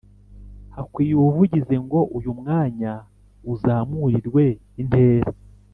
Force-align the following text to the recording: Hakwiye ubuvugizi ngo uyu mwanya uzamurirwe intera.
Hakwiye 0.75 1.13
ubuvugizi 1.15 1.75
ngo 1.85 1.99
uyu 2.17 2.31
mwanya 2.39 2.91
uzamurirwe 3.53 4.43
intera. 4.81 5.31